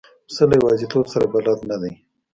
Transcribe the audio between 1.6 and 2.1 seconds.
نه دی.